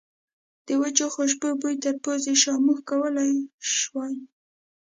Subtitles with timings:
[0.65, 3.31] د وچو خوشبو بوی تر پوزې شو، موږ کولای
[3.77, 4.15] شوای.